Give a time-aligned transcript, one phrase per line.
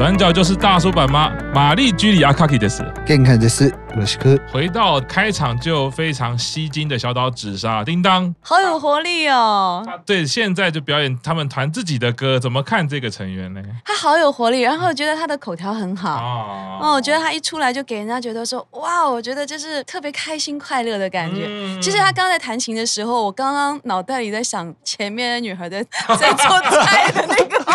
[0.00, 2.82] 转角就是大叔版吗玛丽居里阿卡基的斯。
[3.06, 4.34] 健康的是罗西克。
[4.50, 9.86] 回到开场就非常吸睛的小岛紫砂，叮当，好有活力哦。
[10.06, 13.60] 对，现在就表演他们团自己的歌，怎么看这个成员呢？
[13.84, 16.16] 他好有活力，然后我觉得他的口条很好。
[16.16, 21.44] 哦，哦，我觉得他一出来就给人家觉得说，哇，我觉得就是特别开心快乐的感觉。
[21.46, 25.84] 嗯、其实他刚刚在弹琴的时候，我刚刚脑袋里在想前面的女孩在
[26.18, 27.50] 在做菜的那个。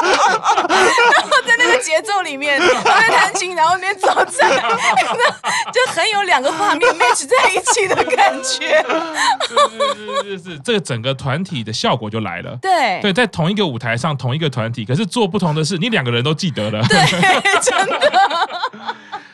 [0.00, 1.69] 然后在那个
[2.02, 4.48] 奏里面，他在弹琴，然后 那边走在，
[5.72, 8.84] 就很有两个画面 match 在一起的感觉。
[9.48, 12.56] 是是是是，这个整个团体的效果就来了。
[12.60, 16.82] 对对，在同一个舞台上，同一个团体，可是做不同的事，你两个人都记得了。
[16.88, 16.98] 对，
[17.60, 18.12] 真的。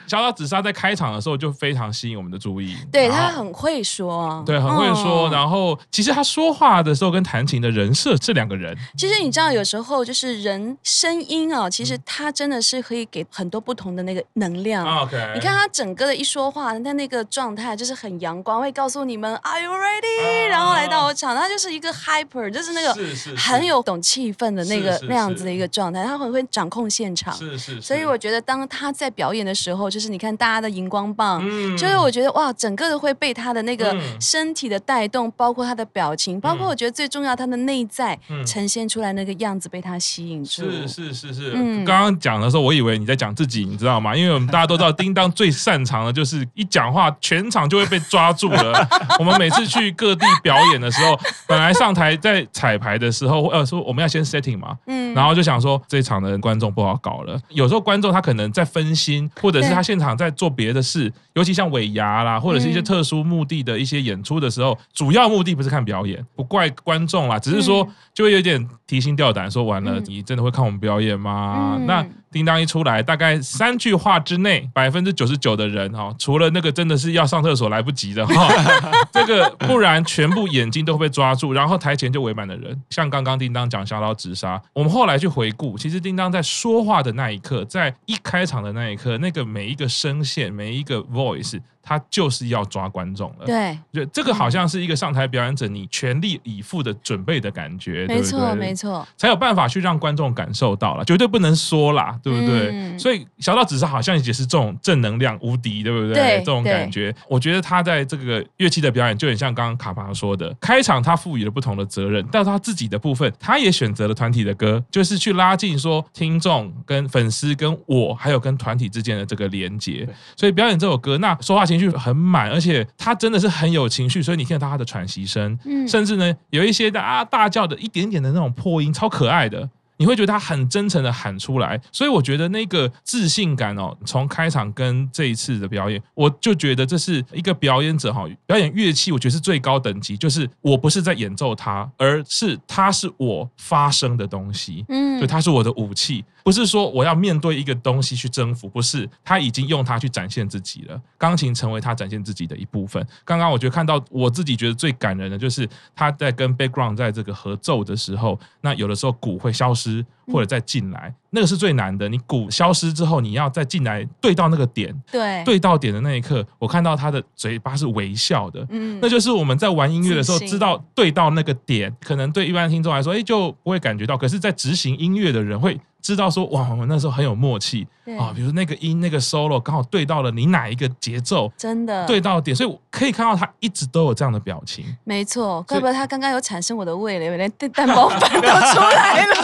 [0.07, 5.29] 小岛紫砂在开场的时候就非常吸引我们的注意，对，他很会说，对，很会说。
[5.31, 8.77] 然后其实他说话的时候跟弹琴的人设是两个人。
[8.97, 14.87] 其实你知道，有时候就是人声音啊，其实他真的是可以给很多不同的那个能量。
[15.03, 20.49] OK，你看他整个的一说话，他那个状态就是很阳光，会告诉你们 Are you ready？
[20.49, 22.95] 然后来到我场，他就是一个 hyper，就是那个
[23.37, 27.35] 很有懂气氛的那个那样子的一个状态，他很会掌控现场。
[27.35, 27.81] 是是。
[27.81, 40.71] 所以我觉得当他在表演的时候，就是你看大家的荧光棒，嗯、就是我觉得哇，整个都会被他的那个身体的带动，嗯、包括他的表情，包括我觉得最重要他的内在呈现出来那个样子被他吸引住。
[40.71, 44.15] 是是是是，嗯、刚刚讲的时候，我以为你在讲自己，你知道吗？
[44.15, 48.87] 因为我们大家都知道，叮当最擅长的就是一讲话，全场就会被抓住了。
[49.19, 57.41] 我们每次去各地表演的时候，本来上台在彩排的时候，呃，说我们要先 setting 嘛，嗯，然后就想说这一场的观众不好搞了。
[57.49, 60.27] 有时候观众他可能在分心，或者是他现场在。
[60.37, 71.79] 做别的事，尤其像尾牙啦，或者是一些特殊目的的一些演出的时候，嗯、主要目的不是看表演，不怪观众啦，只是说就会有点提心吊胆，说完了，你真的会看我们表演吗？
[71.79, 72.07] 嗯、那。
[72.37, 78.47] 叮当一出来，大概三句话之内，百分之九十九的人哈，除了那个真的是要上厕所来不及的哈，
[79.11, 82.79] 这个不然全部眼睛都会被抓住，然后台前就围满了人。
[82.91, 91.59] 像刚刚叮当讲小刀直杀，我们后来去回顾，其实叮当在说话的那一刻，在一开场的那一刻，那个每一个声线，每一个 voice。
[91.87, 102.71] 他就是要抓观众了，对，就这个好像是一个上台表演者，你全力以赴的准备的感觉，没错，没错，才有办法去让观众感受到了，绝对不能说啦，对不对？
[102.73, 106.15] 嗯、所以小岛只是好像也是这种正能量无敌，对不对？
[106.15, 129.69] 对，这种感觉，我觉得他在这个乐器的表演就很像刚刚卡巴说的，开场他赋予了不同的责任，但是他自己的部分，他也选择了团体的歌，就是去拉近说听众跟粉丝跟我还有跟团体之间的这个连接，所以表演这首歌，那说话情绪很满，而且他真的是很有情绪，所以你听到他的喘息声，嗯、甚至呢有一些的啊大叫的一点点的那种破音，超可爱的。
[129.99, 153.05] 你会觉得他很真诚的喊出来，所以我觉得那个自信感哦，从开场跟这一次的表演，我就觉得这是一个表演者哈，表演乐器，我觉得是最高等级，就是我不是在演奏它，而是它是我发声的东西，嗯，就它是我的武器，不是说我要面对一个东西去征服，不是，他已经用它去展现自己了，钢琴成为他展现自己的一部分。
[153.25, 160.07] 刚刚我觉得看到我自己觉得最感人的就是他在跟 background 在这个合奏的时候，那有的时候鼓会消失。
[160.29, 162.09] 或者再进来，那个是最难的。
[162.09, 174.19] 你鼓消失之后，你要再进来对到那个点，对，对到点的那一刻，我看到他的嘴巴是微笑的，嗯，那就是我们在玩音乐的时候知道对到那个点，可能对一般听众来说，哎，就不会感觉到。
[174.19, 177.85] 可是，在执行音乐的人会知道说，哇，我们那时候很有默契
[178.17, 178.31] 啊。
[178.33, 184.85] 比如那个音，那个 solo 刚好对到了你哪一个节奏，真的对到点，所以我可以看到他一直都有这样的表情。
[185.03, 189.35] 没错，怪不得他刚刚有产生我的味蕾，连蛋包饭都出来了。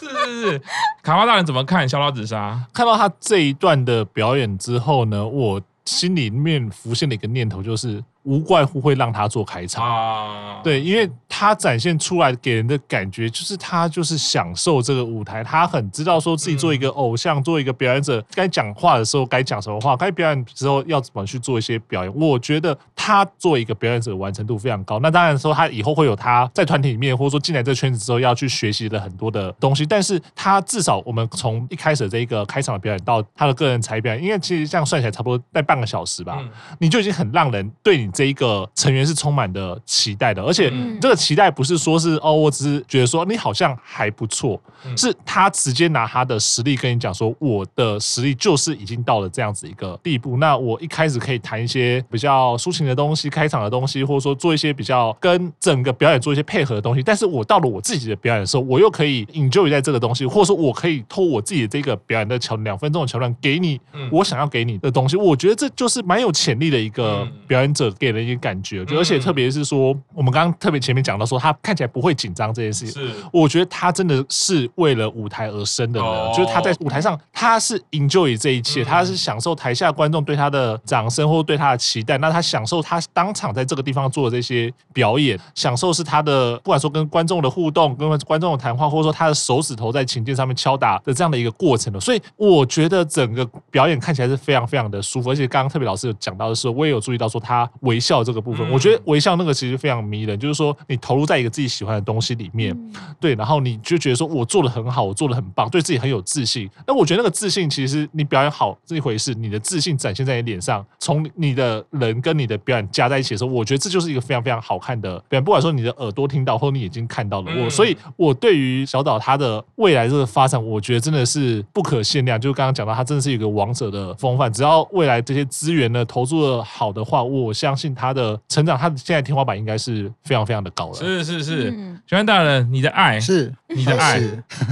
[0.00, 0.58] 是是是，
[1.02, 2.58] 卡巴大人怎么看小老紫砂？
[2.72, 8.02] 看到他这一段的表演之后呢，我心里面浮现了一个念头，就是。
[8.28, 22.14] 无怪乎会让他做开场，啊、对，因为他展现出来给人的感觉就是他就是享受这个舞台，他很知道说自己做一个偶像，嗯、做一个表演者，该讲话的时候该讲什么话，该表演的时候要怎么去做一些表演。
[22.14, 24.98] 我觉得他做一个表演者完成度非常高。
[25.00, 38.10] 那当然说他以后会有他在团体里面，或者说进来这个圈子之后要去学习的很多的东西，但是他至少我们从一开始的这一个开场的表演到他的个人才表演，因为其实这样算起来差不多在半个小时吧，嗯、你就已经很让人对你。
[38.18, 50.38] 这一个成员是充满的期待的，而且这个期期待不是说是哦，我只是觉得说你好像还不错，嗯、是他直接拿他的实力跟你讲说，我的实力就是已经到了这样子一个地步。
[50.38, 57.02] 那我一开始可以谈一些比较抒情的东西，开场的东西，或者说做一些比较跟整个表演做一些配合的东西。
[57.02, 63.78] 但是我到了我自己的表演的时候，我又可以 enjoy 在这个东西，或者说我可以偷我自己的这个表演的桥两分钟的桥段给你，
[64.10, 65.14] 我想要给你的东西。
[65.14, 68.84] 我觉得这就是蛮有潜力的一个表演者给人一个感觉。
[68.84, 73.12] 就而且特别是说，我们刚刚特别前面讲到说，他看起来不会紧张这件事情，是。
[73.32, 91.92] 我觉得他真的是为了舞台而生的人，就是他在舞台上他是 enjoy 这一切，他是享受台下观众对他的掌声或对他的期待，那他享受他当场在这个地方做的这些表演，享受是他的不管说跟观众的互动，跟观众的谈话，或者说他的手指头在琴键上面敲打的这样的一个过程。
[91.92, 102.76] 的，所以我觉得整个表演看起来是非常非常的舒服，而且刚刚特别老师有讲到的时候，我也有注意到说他微笑这个部分，我觉得微笑那个其实非常迷人，就是说你投入在一个自己喜欢的东西里面，
[103.18, 106.68] 对，然后你就觉得说我做的很好，我做的很棒，对自己很有自信。
[106.86, 122.38] 那我觉得那个自信其实你表演好这一回事，你的自信展现在你脸上，从你的人跟你的表演加在一起的时候，我觉得这就是一个非常非常好看的表演，不管说你的耳朵听到或你眼睛看到了我，所以我对于小岛他的未来这个发展，我觉得真的是不可限量。
[122.38, 130.94] 就刚刚讲到，他真的是一个王者的风范，只要未来这些资源呢投入的好的话，我相信他的成长，他现在天花板应该是非常非常的高了。
[130.94, 131.70] 是是是，
[132.06, 133.54] 玄、幻、大人，你的爱是。
[133.70, 134.18] 你的爱，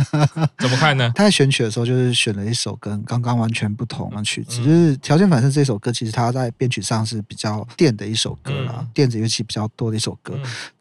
[0.58, 1.12] 怎么看呢？
[1.14, 10.34] 他在选曲的时候就是选了一首跟刚刚完全不同的曲子，嗯、就是条件反射这首歌，其实他在编曲上是比较电的一首歌啦，嗯、电子乐器比较多的一首歌。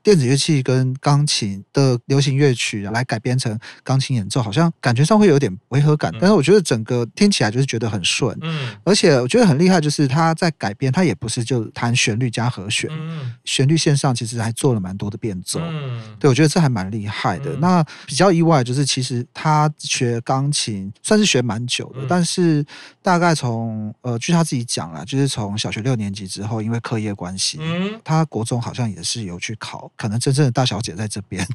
[0.06, 17.56] 嗯电子乐器跟钢琴的流行乐曲来改编成钢琴演奏，好像感觉上会有点违和感，但是我觉得整个听起来就是觉得很顺，嗯，而且我觉得很厉害，就是他在改编，他也不是就弹旋律加和弦，嗯，旋律线上其实还做了蛮多的变奏，嗯，对，我觉得这还蛮厉害的。
[17.56, 22.64] 那比较意外就是，其实他学钢琴算是学蛮久的，但是
[23.02, 29.92] 大概从呃，据他自己讲啦，就是从小学六年级之后，因为课业关系，嗯，他国中好像也是有去考。
[29.96, 31.48] 可能真正的大小姐在这边，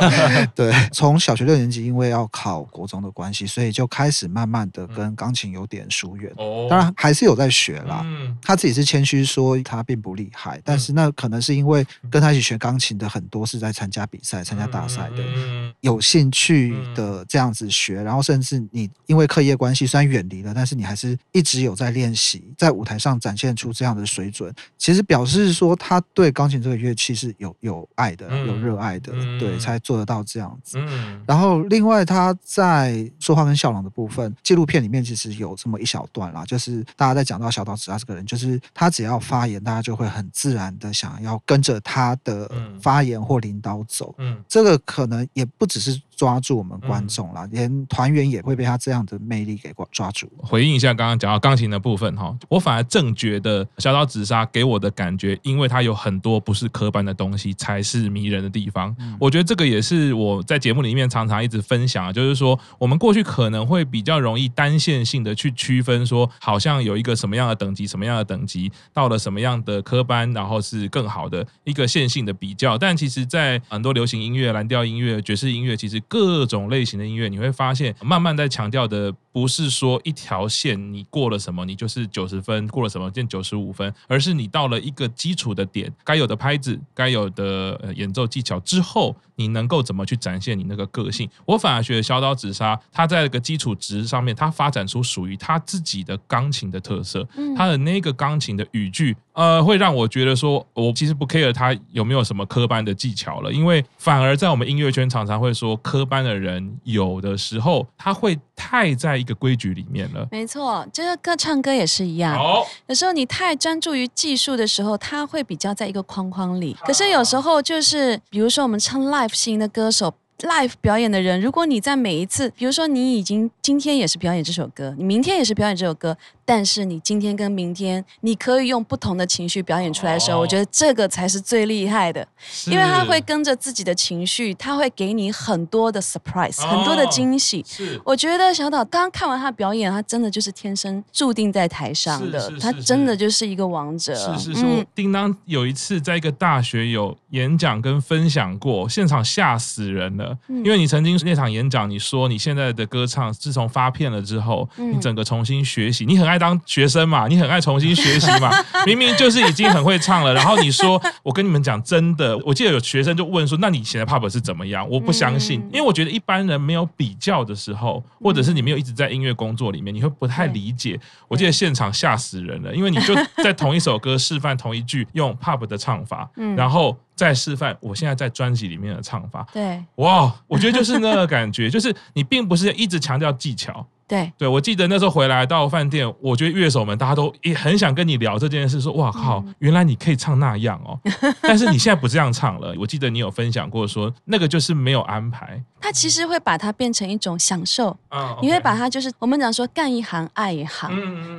[0.54, 6.32] 对，从小学六年级，因为要考国中的关系，所以就开始慢慢的跟钢琴有点疏远。
[6.36, 8.02] 哦，当然还是有在学啦。
[8.04, 27.85] 嗯，他自己是谦虚说他并不厉害，但是那可能是因为跟他一起学钢琴的很多是在参加比赛、参加大赛的，有兴趣的这样子学，然后甚至你因为课业关系虽然远离了，但是你还是一直有在练习，在舞台上展现出这样的水准，其实表示说他对钢琴这个乐器是有有。
[27.94, 30.78] 爱的有热爱的，嗯、对，才做得到这样子。
[30.80, 42.50] 嗯、然后，另外他在说话跟笑容的部分，纪录片里面其实有这么一小段啦，就是大家在讲到小岛直他这个人，就是他只要发言，大家就会很自然的想要跟着他的
[42.80, 44.14] 发言或领导走。
[44.18, 46.00] 嗯，这个可能也不只是。
[46.16, 50.26] 抓住我们观众啦，连团员也会被他这样的魅力给抓住。
[50.38, 58.96] 回应一下刚刚讲到钢琴的部分哈，我反而正觉得小岛紫砂给我的感觉，因为它有很多不是科班的东西，才是迷人的地方。
[59.20, 72.78] 我觉得这个也是我在节目里面常常一直分享，就是说我们过去可能会比较容易单线性的去区分，说好像有一个什么样的等级，什么样的等级到了什么样的科班，然后是更好的一个线性的比较。
[72.78, 91.28] 但其实，在很多流行音乐、蓝调音乐、爵士音乐，其实各种类型的音乐，你会发现，慢慢在强调的不是说一条线，你过了什么，你就是九十分；过了什么，变九十五分，而是你到了一个基础的点，该有的拍子，该有的演奏技巧之后，你能够怎么去展现你那个个性？
[91.44, 106.36] 我反而觉得小岛紫砂，它在一个基础值上面，它发展出属于它自己的钢琴的特色，它的那个钢琴的语句，呃，会让我觉得说，我其实不 care 他有没有什么科班的技巧了，因为反而在我们音乐圈常常会说科班的。
[106.36, 110.28] 人有的时候他会太在一个规矩里面了。
[110.30, 112.36] 没错，这个歌唱歌也是一样。
[112.36, 116.76] 好有时候你太专注于技术的时候，他会比较在一个框框里。
[116.84, 126.16] 可是有时候就是，比如说我们唱 live 型的歌手，live 表演的人，如果你在每一次，比如说你已经今天也是表演这首歌，你明天也是表演这首歌。
[126.48, 132.24] 但是你今天跟明天，你可以用不同的情绪表演出来的时候，我觉得这个才是最厉害的，
[132.68, 137.64] 因为他会跟着自己的情绪，他会给你很多的 surprise，很多的惊喜。
[137.66, 144.14] 是，我觉得小岛刚刚看完他表演，他真的就是天生注定在台上的，他真的就是一个王者。
[144.14, 144.54] 是是。
[144.54, 156.35] 是，叮当有一次在一个大学有演讲跟分享过，现场吓死人了，因为你曾经那场演讲，你说你现在的歌唱自从发片了之后，你整个重新学习，你很爱。
[156.36, 158.50] 爱当学生嘛，你很爱重新学习嘛。
[158.84, 164.88] 明明就是已经很会唱了，然后你说，我跟你们讲真的，我记得有学生就问说，那你写的 pop 是怎么样？
[164.88, 171.00] 我不相信，因为我觉得一般人没有比较的时候，或者是你没有一直在音乐工作里面，你会不太理解。
[171.28, 176.96] 我记得现场吓死人了，因为你就在同一首歌示范同一句用 pop 的唱法，然后。
[177.16, 183.86] 再示范我现在在专辑里面的唱法，对，哇，我觉得就是那个感觉，就是你并不是一直强调技巧。
[184.08, 190.98] 对对，我记得那时候回来到饭店，我觉得乐手们大家都也很想跟你聊这件事，说哇靠，原来你可以唱那样哦，
[191.42, 192.74] 但是你现在不这样唱了。
[192.78, 195.60] 我记得你有分享过说，那个就是没有安排。
[195.78, 197.96] 他其实会把它变成一种享受，
[198.42, 200.90] 你会把它就是我们讲说干一行爱一行。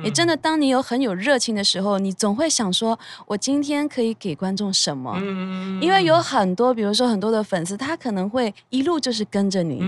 [0.02, 5.18] 你真的当你有很有热情的时候，你总会想说，我今天可以给观众什么？
[5.82, 9.80] 因为有很多，比如说很多的粉丝，他可能会一路就是跟着你，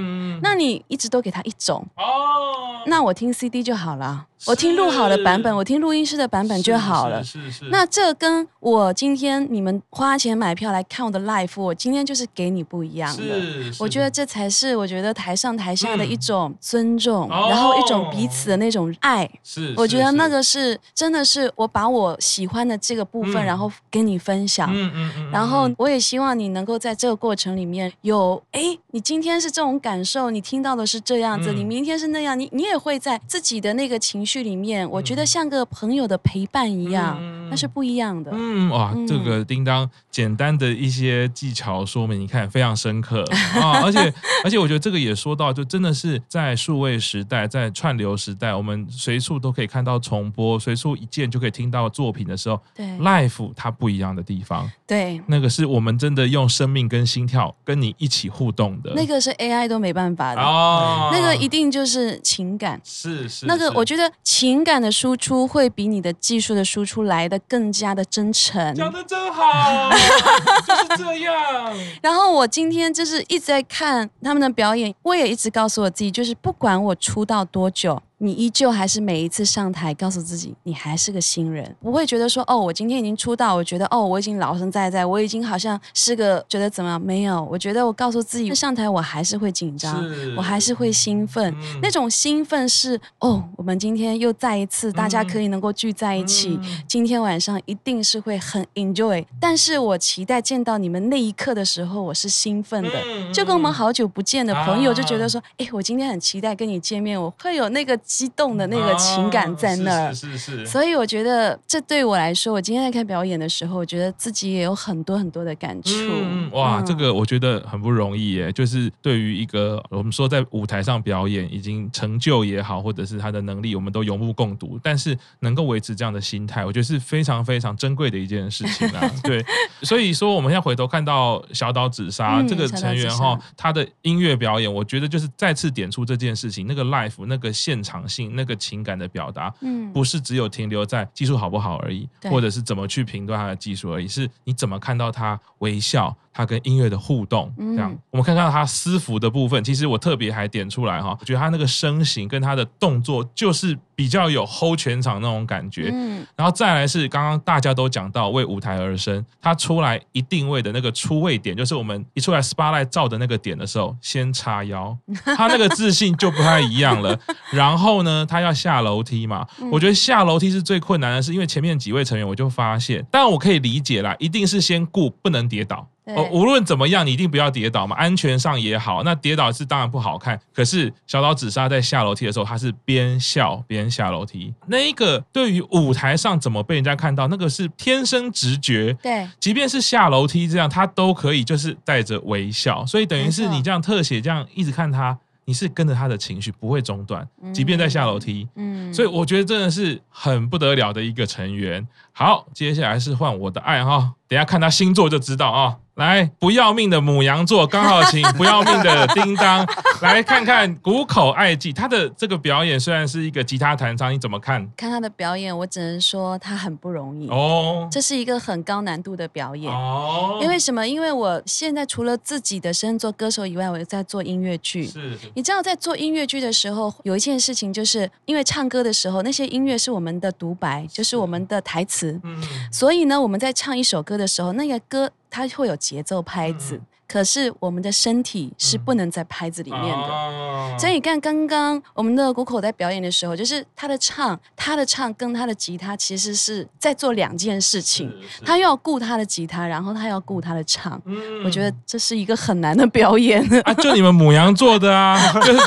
[0.43, 2.70] 那你一直都给他一种哦。
[2.87, 4.27] 那我听 CD 就好了。
[4.47, 7.23] 我听录好的版本，我听录音室的版本就好了。
[7.23, 7.65] 是是是。
[7.71, 13.23] 那这跟我今天你们花钱买票来看我的 live，我今天就是给你不一样的。
[13.23, 13.83] 是是。
[13.83, 19.31] 我觉得这才是我觉得台上台下的一种尊重，然后一种彼此的那种爱。
[19.45, 19.75] 是。
[19.77, 24.71] 我觉得那个是真的是我把我喜欢的这个部分，然后跟你分享。
[24.73, 25.31] 嗯嗯嗯。
[25.31, 34.41] 然后我也希望你能够在这个过程里面有，哎，你今天是这种感受，你听到的是这样子，你明天是那样，你你也会在自己的那个情绪。
[34.41, 38.31] 里面，我觉得像个朋友的陪伴一样，嗯、那是不一样的。
[38.33, 43.23] 嗯，哇，嗯、这个叮当简单的一些技巧说明，你看非常深刻
[43.61, 43.83] 啊！
[43.85, 44.13] 而且，
[44.45, 64.11] 而且我觉得这个也说到，就真的是在数位时代，在串流时代，我们随处都可以看到重播，随处一键就可以听到作品的时候，对，life 它不一样的地方，对，那个是我们真的用生命跟心跳跟你一起互动的，那个是 AI 都没办法的哦，那个一定就是情感，是是，那个我觉得。
[64.23, 68.75] 情感的输出会比你的技术的输出来的更加的真诚。
[68.75, 69.91] 讲的真好，
[70.67, 71.35] 就是这样。
[72.01, 78.01] 然后我今天就是一直在看他们的表演，我也一直告诉我自己，就是不管我出道多久。
[78.23, 87.01] 你依旧还是每一次上台告诉自己，你还是个新人，不会觉得说哦，我今天已经出道，我觉得哦，我已经老生在在，我已经好像是个觉得怎么样？
[87.01, 90.05] 没有，我觉得我告诉自己上台我还是会紧张，
[90.37, 99.25] 我还是会兴奋，嗯、那种兴奋是哦，我们今天又再一次大家可以能够聚在一起，嗯、今天晚上一定是会很 enjoy。
[99.41, 107.99] 但是我期待见到你们那一刻的时候，我是兴奋的，嗯、就跟我们好久不见的朋友就觉得说，哎、啊，我今天很期待跟你见面，我会有那个。
[108.11, 115.93] 激动的那个情感在那儿，是是是，所以我觉得这对我来说，我今天在看表演的时候，我觉得自己也有很多很多的感触。
[115.95, 129.09] 嗯哇，这个我觉得很不容易耶，就是对于一个我们说在舞台上表演已经成就也好，或者是他的能力，我们都有目共睹，但是能够维持这样的心态，我觉得是非常非常珍贵的一件事情啊。
[129.23, 129.41] 对，
[129.83, 138.00] 所以说我们现在回头看到小岛紫砂这个成员哈，他的音乐表演，我觉得就是再次点出这件事情，那个 life 那个现场。
[138.09, 146.17] 性那个情感的表达，嗯，不是只有停留在技术好不好而已，或者是怎么去评断他的技术而已，是你怎么看到他微笑。
[146.33, 149.63] 他跟音乐的互动，这样、嗯、我们看到他私服的部分。
[149.65, 155.91] 其实我特别还点出来哈，我觉得他那个身形跟他的动作，就是比较有 hold 全场那种感觉。
[155.93, 164.97] 嗯，然后再来是刚刚大家都讲到为舞台而生，他出来一定位的那个出位点，就是我们一出来 spotlight 照的那个点的时候，先叉腰，
[165.37, 167.19] 他那个自信就不太一样了。
[167.51, 175.87] 然后呢，他要下楼梯嘛，我觉得下楼梯是最困难的，是因为前面几位成员我就发现，但我可以理解啦，一定是先顾不能跌倒。
[176.07, 179.05] 哦，无论怎么样，你一定不要跌倒嘛，安全上也好。
[179.05, 180.37] 那跌倒是当然不好看。
[180.53, 184.53] 可是小岛紫砂在下楼梯的时候，他是边笑边下楼梯。
[184.67, 188.93] 那一个对于舞台上怎么被人家看到，那个是天生直觉。
[188.95, 192.85] 对，即便是下楼梯这样，他都可以就是带着微笑。
[192.85, 195.17] 所以等于是你这样特写这样一直看他，
[195.51, 198.49] 你是跟着他的情绪不会中断，即便在下楼梯。
[198.55, 201.85] 嗯，所以我觉得真的是很不得了的一个成员。
[202.13, 205.77] 好，接下来是换我的爱哈，等下看他星座就知道啊。
[205.97, 209.67] 来，不要命的母羊座刚好请不要命的叮当
[210.01, 214.67] 来看看谷口爱纪，他的这个表演虽然是一个吉他弹唱，你怎么看？
[214.75, 220.39] 看他的表演，我只能说他很不容易哦，这是一个很高难度的表演哦。
[220.41, 220.89] 因为什么？
[220.89, 224.87] 因为我现在除了自己的身做歌手以外，我又在做音乐剧。
[224.87, 232.19] 是，你知道在做音乐剧的时候，有一件事情，就是因为唱歌的时候，那些音乐是我们的独白，就是我们的台词。
[232.23, 235.11] 嗯，所以呢，我们在唱一首歌的时候，那个歌。
[235.33, 240.09] 它会有节奏拍子，可是我们的身体是不能在拍子里面的。
[240.09, 248.13] 哦、所以你看，刚刚我们的谷口在表演的时候，就是他的唱，他的唱跟他的吉他其实是在做两件事情。
[248.45, 251.01] 他又要顾他的吉他，然后他要顾他的唱。
[251.05, 253.41] 嗯、我觉得这是一个很难的表演。
[253.63, 255.61] 啊，就你们母羊做的啊，就是。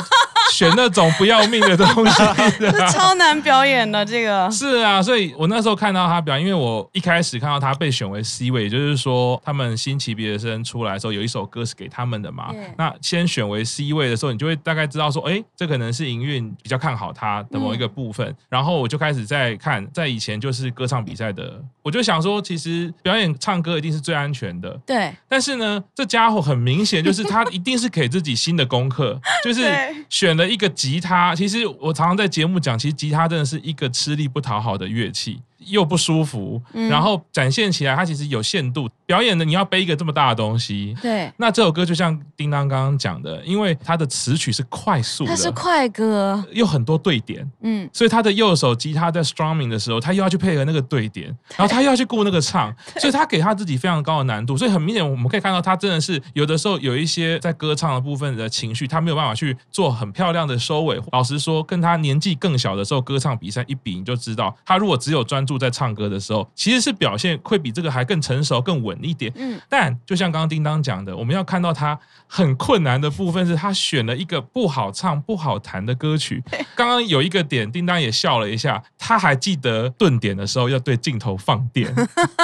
[0.54, 2.22] 选那种不要命的东西，
[2.92, 4.48] 超难表演的这个。
[4.52, 12.54] 是啊，所以我那时候看到他表演，因为我一开始看到他被选为 C 位，也就是说他们新奇别的生出来的时候有一首歌是给他们的嘛。
[12.78, 18.32] 那先选为 C 位的时候，你就会大概知道说，哎，这可能是营运比较看好他的某一个部分。
[18.48, 24.70] 然后我就开始在看，在以前就是歌唱比赛的，我就想说，其实表演唱歌一定是最安全的。
[24.86, 25.12] 对。
[25.28, 29.62] 但是呢，这家伙很明显就是他一定是给自己新的功课，就是
[30.08, 30.43] 选了。
[30.46, 35.40] 一个吉他，其实我常常在节目讲，其实吉他真的是一个吃力不讨好的乐器。
[35.66, 38.88] 又不舒服，然后展现起来它其实有限度。
[39.06, 41.30] 表演的你要背一个这么大的东西，对。
[41.36, 54.56] 那这首歌就像叮当刚刚讲的，因为它的词曲是快速的，它是快歌，有很多对点，嗯，所以他的右手吉他在 strumming 的时候，他又要去配合那个对点，然后他又要去顾那个唱，所以他给他自己非常高的难度。
[54.56, 60.98] 所以很明显我们可以看到，他真的是有的时候有一些在歌唱的部分的情绪，他没有办法去做很漂亮的收尾。
[61.12, 69.32] 老实说，跟他年纪更小的时候歌唱比赛一比，你就知道，他如果只有专注在唱歌的时候，其实是表现会比这个还更成熟、更稳一点。
[69.36, 76.42] 嗯，但就像刚刚叮当讲的，我们要看到他很困难的部分是他选了一个不好唱、不好弹的歌曲。
[76.74, 81.94] 刚刚有一个点，叮当也笑了一下，他还记得顿点的时候要对镜头放电。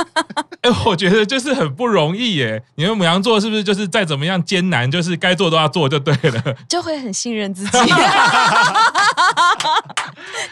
[0.62, 2.62] 哎，我觉得就是很不容易耶。
[2.74, 7.78] 你们母羊座是不是就是再怎么样艰难，就是该做都要做就对了， 就会很信任自己，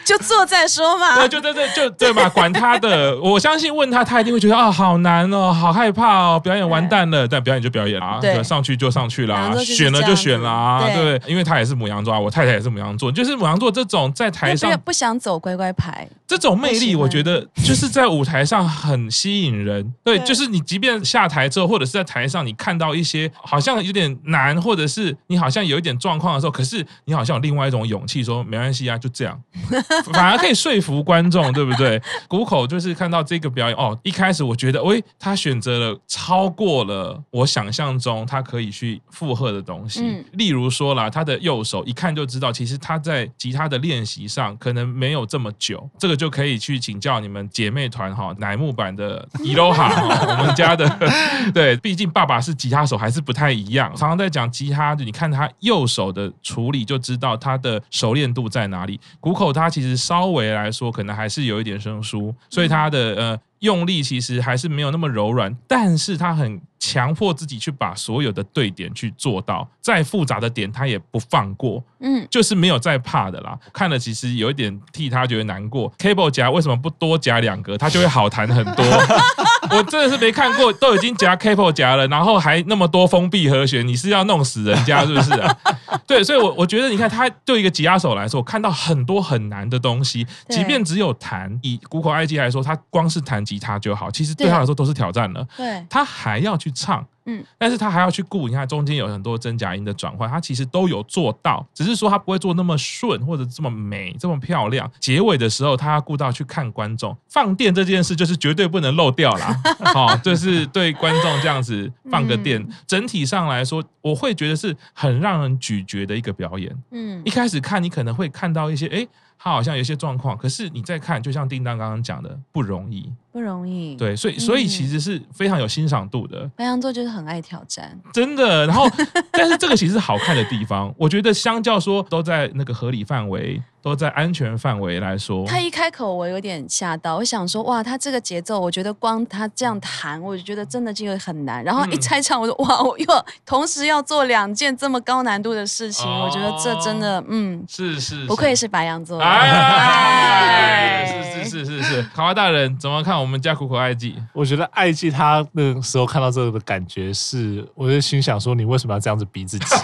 [0.03, 1.15] 就做再说嘛。
[1.15, 3.19] 对，就对对就对嘛，管他的。
[3.19, 7.27] 我相信问他，他一定会觉得啊、哦，好难哦，好害怕哦，表演完蛋了。
[7.27, 19.93] 但表演就表演啊，对，上去就上去啦，选了就选了啊，对，因为他也是母羊座，我太太也是母羊座，就是母羊座这种在台上不想走乖乖牌，这种魅力，我觉得就是在舞台上很吸引人。
[20.03, 29.39] 对，就是你即便下台之后，或者是在台上，你看到一些好像有点难，或者是你好像有一点状况的时候，可是你好像有另外一种勇气说没关系啊，就这样，
[30.13, 32.01] 反而可以说服观众，对不对？
[32.29, 33.09] 谷口就是看。
[33.09, 40.01] 到这个表演哦，一开始我觉得，喂，他选择了超过了我想象中他可以去负荷的东西。
[40.03, 45.89] 嗯、例如说啦，他的右手一看就知道，其实他在吉他的练习上可能没有这么久。
[45.97, 49.89] 这个就可以去请教你们姐妹团哈，乃木坂的伊罗哈，
[50.37, 50.87] 我们家的
[51.51, 53.89] 对，毕竟爸爸是吉他手，还是不太一样。
[53.95, 58.99] 常常在讲吉他，你看他右手的处理就知道他的熟练度在哪里。
[59.19, 62.18] 谷口他其实稍微来说，可能还是有一点生疏，
[62.49, 63.15] 所以他的。
[63.15, 73.57] 呃，用力其实还是没有那么柔软，但是他很强迫自己去把所有的对点去做到，再复杂的点他也不放过，嗯，就是没有再怕的啦。
[73.73, 78.85] 看了其实有一点替他觉得难过，cable 夹为什么不多夹两个，他就会好弹很多。
[79.71, 85.55] 我真的是没看过，都已经夹 cable 夹了，然后还那么多封闭和弦，你是要弄死人家是不是啊？
[86.07, 95.47] 对，所以，我我觉得，你看他对一个吉他手来说，我看到很多很难的东西，即便只有弹，以谷口爱姬来说，他光是弹吉他就好，其实对他来说都是挑战了。
[95.57, 97.03] 对，他还要去唱。
[97.25, 104.89] 嗯，但是他还要去顾，你看中间有很多真假音的转换，他其实都有做到，只是说他不会做那么顺或者这么美、这么漂亮。
[104.99, 109.55] 结尾的时候，他要顾到去看观众放电这件事，就是绝对不能漏掉啦。
[109.93, 112.65] 好、 哦，就是对观众这样子放个电。
[112.87, 116.75] 整体上来说，我会觉得是很让人咀嚼的一个表演。
[116.91, 119.07] 嗯，一开始看你可能会看到一些，哎，
[119.37, 123.11] 他好像有一些状况，可是你再看，就像叮当刚刚讲的，不容易。
[123.31, 126.49] 不容易，对，所以所以其实是非常有欣赏度的。
[126.55, 128.65] 白羊座就是很爱挑战，真的。
[128.65, 128.89] 然后，
[129.31, 135.45] 但是这个其实是好看的地方，我觉得相较说都在那个合理范围，都在安全范围来说。
[135.45, 141.63] 他一开口，我有点吓到，我想说哇，他这个节奏，我觉得光他这样弹，我就觉得真的这个很难。
[141.63, 143.05] 然后一拆唱，我说哇，我又
[143.45, 149.21] 同时要做两件这么高难度的事情，我觉得这真的，嗯，是是，不愧是白羊座。
[149.21, 153.39] 哎，是 是是是是， 卡哇大人怎么看我们？
[153.39, 159.65] 家苦苦爱记，我觉得爱记他那个时候看到这个的感觉是，我就心想说，你为什么要这样子逼自己？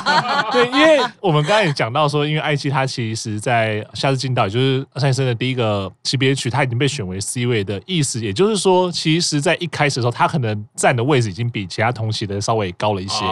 [0.50, 13.24] 对，因为我们刚才也讲到说，因为爱记他其实在夏日进到，也就是三井寿的第一个级别曲，他已经被选为 C 位的意思，也就是说，其实在一开始的时候，他可能站的位置已经比其他同期的稍微高了一些，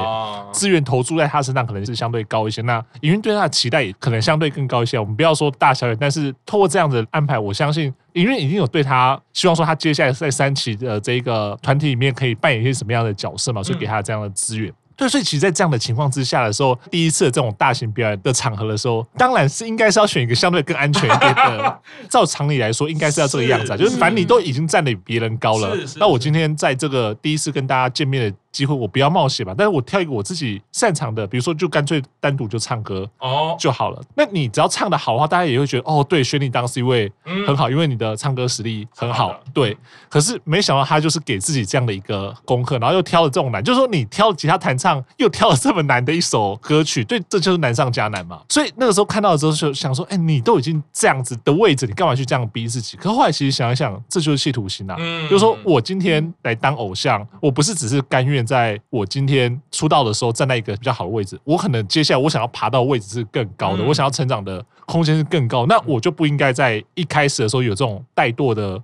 [0.53, 4.99] 资源投注在他身上可能是相对高一些，那营运对他的期待也可能相对更高一些。
[4.99, 7.93] 我们不要说大小眼，但是透过这样的安排，我相信。
[8.13, 14.73] 因为已经有对他希望说他接下来在三期的这个团体里面可以扮演一些什么样的角色嘛，所以给他这样的资源。
[14.97, 21.81] 对，所以其实，在这样的情况之下的时候，第一次这种大型表演的场合的时候，当然是应该是要选一个相对更安全一点的。
[22.11, 28.37] 照常理来说，应该是要这个样子啊，就是反正你都已经站得比别人高了，那我今天在这个第一次跟大家见面的。
[28.53, 34.03] 机会我不要冒险吧，但是我挑一个我自己擅长的，比如说就干脆单独就唱歌哦就好了。
[34.15, 37.11] 那你只要唱的好的话，大家也会觉得哦，对，选你当 C 位
[37.47, 39.39] 很好，因为你的唱歌实力很好。
[39.53, 39.77] 对，
[40.09, 48.41] 可是没想到他就是给自己这样的一个功课，然后又挑了这种难，就是说你挑吉他弹唱又挑了这么难的一首歌曲，对，这就是难上加难嘛。
[48.49, 52.97] 所以那个时候看到的时候就想说，哎，你都已经这样子的位置，你干嘛去这样逼自己？
[52.97, 54.97] 可后来其实想一想，这就是企图心啊。
[55.29, 68.81] 就是说我今天来当偶像，我不是只是甘愿在我今天出道的时候站在一个比较好的位置，我可能接下来我想要爬到的位置是更高的，我想要成长的空间是更高，那我就不应该在一开始的时候有这种怠惰的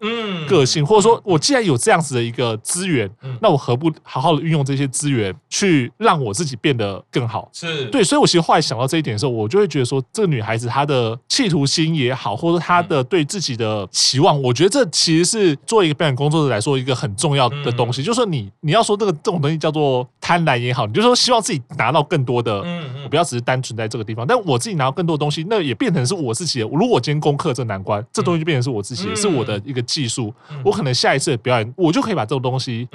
[0.49, 7.49] 个性，或者说我既然有这样子的一个资源，那我何不好好的运用这些资源去让我自己变得更好？
[7.53, 7.85] 是。
[7.87, 20.09] 对，所以我其实后来想到这一点的时候，我就会觉得说，这个女孩子她的企图心也好，或者她的对自己的期望，我觉得这其实是作为一个表演工作者来说一个很重要的东西，就是说你你要说这个这种东西叫做。
[20.24, 26.64] 贪婪也好，你就说希望自己拿到更多的，嗯，我不要只是单纯在这个地方，但我自己拿到更多的东西，那也变成是我自己的。
[26.64, 30.33] 如果我今天攻克这难关，这东西就变成是我自己的，是我的一个技术。
[30.64, 32.88] 我可能下一次的表演，我就可以把这种东西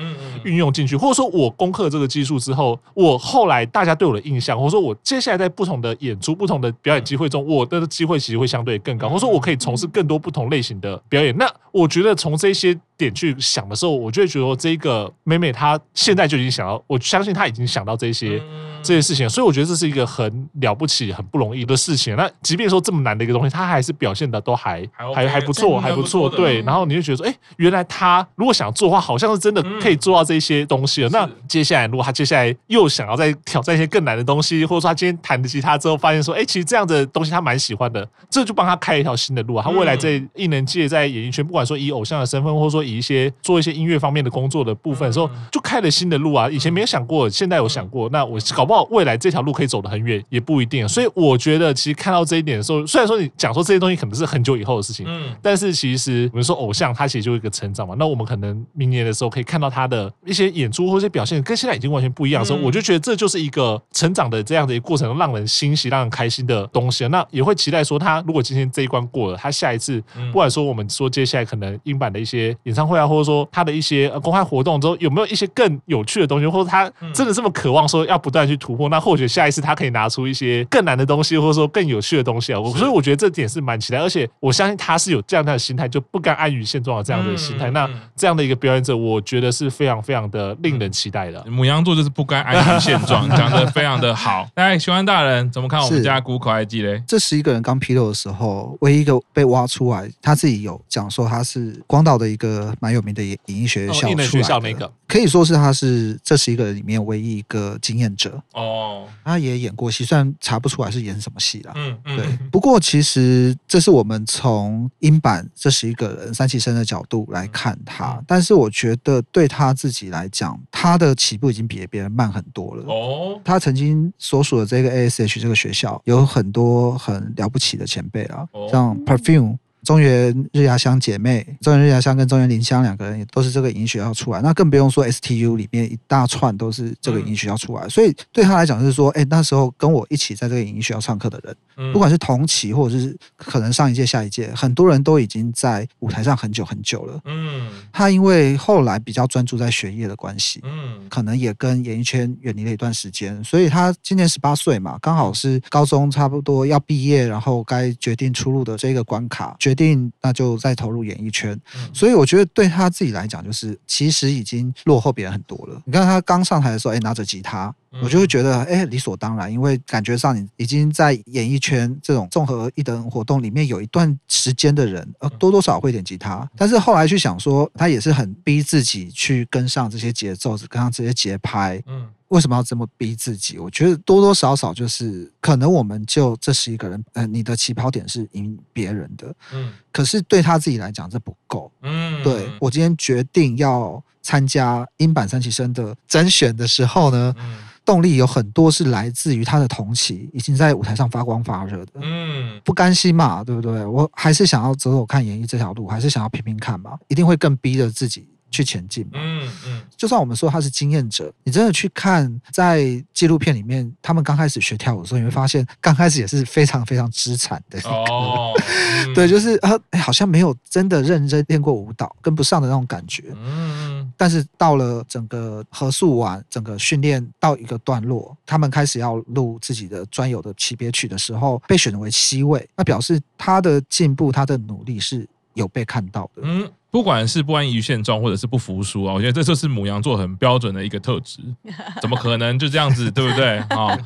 [0.44, 11.38] 运用进去，或者说我攻克这个技术之后，我后来大家对我的印象，或者说我接下来在不同的演出、不同的表演机会中，我的机会其实会相对更高，或者说我可以从事更多不同类型的表演。
[11.38, 12.76] 那我觉得从这些。
[13.00, 18.42] 点去想的时候，我就会觉得，这个妹妹她现在就已经想到，我相信她已经想到这些
[18.82, 22.16] 这些事情，所以我觉得这是一个很了不起、很不容易的事情。
[22.16, 26.30] 那即便说这么难的一个东西，他还是表现的都还还还不错，还不错。
[26.30, 31.10] 对，然后你就觉得说，哎，原来他如果想做的话，好像是真的可以做到这些东西了。
[31.10, 39.64] 那接下来，如果他接下来又想要再挑战一些更难的东西，或者说他今天弹的吉他之后发现说，哎，其实这样的东西他蛮喜欢的，这就帮他开一条新的路啊。
[39.64, 46.50] 他未来在艺能界、在演艺圈，不管说以偶像的身份，或者说以一些做一些音乐方面的工作的部分的时候，就开了新的路啊！
[46.50, 48.10] 以前没有想过，现在有想过。
[48.10, 50.88] 那我搞不好未来这条路可以走得很远，也不一定。
[50.88, 57.96] 所以我觉得，其实看到这一点的时候，虽然说你讲说这些东西可能是很久以后的事情，嗯，但是其实我们说偶像，他其实就一个成长嘛。
[57.98, 67.06] 那我们可能明年的时候可以看到他的一些演出或一些表现，跟现在已经完全不一样的时候，我就觉得这就是一个成长的这样的一个过程，让人欣喜、让人开心的东西。
[67.08, 70.02] 那也会期待说，他如果今天这一关过了，他下一次，
[70.32, 73.90] 不管说我们说接下来可能英版的一些演唱会啊，或者说他的一些。
[73.90, 78.88] 些公开活动之后有没有一些更有趣的东西，或者他真的这么渴望说要不断去突破？
[78.90, 82.60] 那或许下一次他可以拿出一些更难的东西，或者说更有趣的东西啊！
[82.60, 87.72] 我所以我觉得这点是蛮期待，而且我相信他是有这样的心态，就不甘安于现状的这样的心态。
[87.72, 91.44] 那这样的一个表演者，我觉得是非常非常的令人期待的。
[91.50, 94.48] 母羊座就是不甘安于现状，讲的非常的好。
[94.56, 97.02] 来， 喜欢大人怎么看我们家古口爱鸡嘞？
[97.08, 104.60] 这十一个人刚披露的时候，唯一一个被挖出来，他自己有讲说他是广岛的一个蛮有名的演演艺学校出来。
[104.62, 111.74] 那个可以说是他是这十一个人里面唯一一个经验者哦，他也演过戏，虽然查不出来是演什么戏啦。
[111.76, 112.26] 嗯嗯，对。
[112.52, 122.84] 不过其实这是我们从英版这十一个人三期生的角度来看他，但是我觉得对他自己来讲，他的起步已经比别人慢很多了。
[122.92, 129.58] 哦，他曾经所属的这个 ASH 这个学校有很多很了不起的前辈啊，像 Perfume。
[129.84, 141.56] 中原日芽香姐妹，中原日芽香跟中原林香两个人也都是这个影学校出来，那更不用说 STU 里面一大串都是这个影学校出来，所以对他来讲是说，哎，那时候跟我一起在这个影学校上课的人，
[141.92, 147.20] 不管是同期或者是可能上一届、下一届，很多人都已经在舞台上很久很久了。
[147.26, 159.74] 嗯，他因为后来比较专注在学业的关系，嗯，可能也跟演艺圈远离了一段时间，所以他今年十八岁嘛，刚好是高中差不多要毕业，然后该决定出路的这个关卡，决。
[159.80, 161.58] 定那就再投入演艺圈，
[161.94, 165.82] 所以我觉得对他自己来讲，就是其实已经落后别人很多了。
[165.86, 171.69] 你看他刚上台的时候，哎，拿着吉他，我就会觉得，哎，理所当然，因为感觉上你已经在演艺圈
[172.02, 176.50] 这种综合一等活动里面有一段时间的人，呃，多多少少会点吉他。
[176.56, 182.08] 但是后来去想说，他也是很逼自己去跟上这些节奏，跟上这些节拍，嗯。
[182.30, 183.58] 为什么要这么逼自己？
[183.58, 197.58] 我觉得多多少少就是可能我们就这十一个人，呃，你的起跑点是赢别人的，嗯，可是对他自己来讲这不够，嗯，对，我今天决定要参加英版三期生的甄选的时候呢，嗯，
[197.90, 203.84] 动力有很多是来自于他的同期已经在舞台上发光发热的，嗯，不甘心嘛，对不对？
[203.84, 208.28] 我还是想要走走看演艺这条路，还是想要拼拼看嘛，一定会更逼着自己。
[208.52, 218.54] 去前进嘛，嗯嗯，就算我们说他是经验者，你真的去看在纪录片里面，他们刚开始学跳舞的时候，你会发现刚开始也是非常非常资产的哦，
[219.06, 236.70] 嗯、对，就是啊、呃，好像没有真的认真练过舞蹈，跟不上的那种感觉，嗯，但是到了整个合宿完，整个训练到一个段落，他们开始要录自己的专有的级别曲的时候，被选为 C 位，那表示他的进步，他的努力是有被看到的，嗯。
[236.92, 241.40] 不管是不安于现状，或者是不服输啊，我觉得这就是母羊座很标准的一个特质。
[242.02, 243.98] 怎么可能就这样子，对不对啊？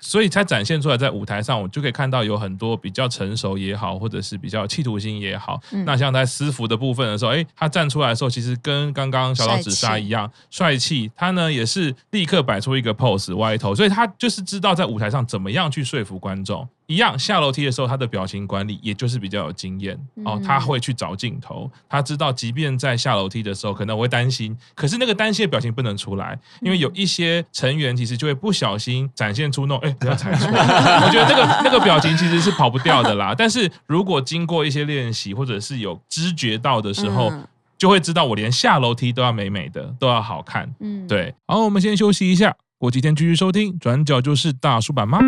[0.00, 5.60] 所以才展现出来，在舞台上，我就可以看到有很多比较成熟也好，或者是比较企图心也好。
[5.72, 11.10] 嗯、那像在私服的部分的时候，哎，他站出来的时候，其实跟刚刚小岛紫砂一样帅气。
[11.14, 16.68] 他呢也是立刻摆出一个 pose 歪头，所以他就是知道在舞台上怎么样去说服观众。
[16.86, 33.34] 一样下楼梯的时候，他的表情管理也就是比较有经验哦，他会去找镜头，他知道即便在下楼梯的时候，可能我会担心，可是那个担心的表情不能出来，因为有一些成员其实就会不小心展现出那种哎，不要踩错， 我觉得那个那个表情其实是跑不掉的啦。
[33.36, 37.32] 但是如果经过一些练习，或者是有知觉到的时候，
[37.76, 40.72] 就会知道我连下楼梯都要美美的，都要好看。
[40.80, 41.34] 嗯，对。
[41.46, 45.18] 好，我们先休息一下，过几天继续收听，转角就是大叔版吗？